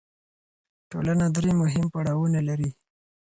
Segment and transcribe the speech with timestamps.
[0.91, 2.71] ټولنه درې مهم پړاوونه لري.